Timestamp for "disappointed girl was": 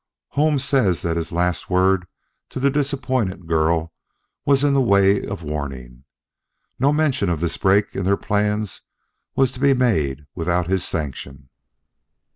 2.71-4.63